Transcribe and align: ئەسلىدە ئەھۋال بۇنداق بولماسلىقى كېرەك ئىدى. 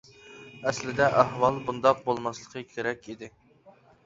ئەسلىدە 0.71 1.09
ئەھۋال 1.23 1.59
بۇنداق 1.67 2.01
بولماسلىقى 2.09 2.65
كېرەك 2.73 3.07
ئىدى. 3.13 3.31